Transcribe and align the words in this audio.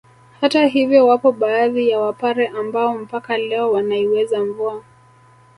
Hata 0.41 0.65
hivyo 0.65 1.07
wapo 1.07 1.31
baadhi 1.31 1.89
ya 1.89 1.99
wapare 1.99 2.47
ambao 2.47 2.97
mpaka 2.97 3.37
leo 3.37 3.71
wanaiweza 3.71 4.39
mvua 4.45 4.83